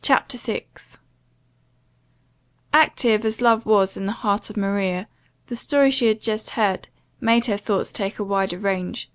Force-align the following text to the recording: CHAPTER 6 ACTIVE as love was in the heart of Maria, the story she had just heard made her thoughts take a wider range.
CHAPTER 0.00 0.38
6 0.38 0.96
ACTIVE 2.72 3.24
as 3.26 3.42
love 3.42 3.66
was 3.66 3.94
in 3.94 4.06
the 4.06 4.12
heart 4.24 4.48
of 4.48 4.56
Maria, 4.56 5.06
the 5.48 5.56
story 5.56 5.90
she 5.90 6.06
had 6.06 6.22
just 6.22 6.48
heard 6.56 6.88
made 7.20 7.44
her 7.44 7.58
thoughts 7.58 7.92
take 7.92 8.18
a 8.18 8.24
wider 8.24 8.58
range. 8.58 9.10